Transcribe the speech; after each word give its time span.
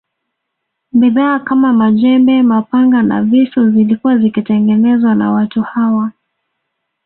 Bidhaa 0.93 1.39
kama 1.39 1.73
majembe 1.73 2.41
mapanga 2.43 3.03
na 3.03 3.23
visu 3.23 3.69
zilikuwa 3.71 4.17
zikitengenezwa 4.17 5.15
na 5.15 5.31
watu 5.31 5.61
hawa 5.61 6.11